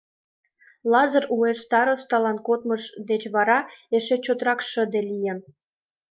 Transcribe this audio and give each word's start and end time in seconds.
Лазыр 0.91 1.25
уэш 1.35 1.57
старостылан 1.65 2.37
кодмыж 2.47 2.83
деч 3.09 3.23
вара 3.35 3.59
эше 3.95 4.17
чотрак 4.25 4.59
шыде 4.69 5.01
лийын. 5.09 5.39